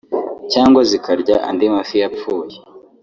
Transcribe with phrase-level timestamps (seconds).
[0.51, 2.55] cyangwa zikarya andi mafi yapfuye